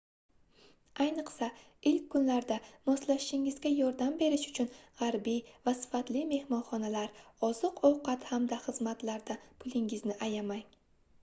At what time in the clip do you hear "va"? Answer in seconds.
5.69-5.73